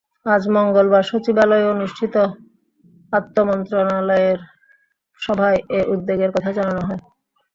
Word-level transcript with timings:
আজ 0.25 0.43
মঙ্গলবার 0.55 1.03
সচিবালয়ে 1.03 1.71
অনুষ্ঠিত 1.73 2.15
আন্তমন্ত্রণালয়ের 3.13 4.39
সভায় 5.21 5.59
এ 5.69 5.79
উদ্যোগের 5.93 6.31
কথা 6.35 6.51
জানানো 6.57 6.81
হয়। 6.87 7.01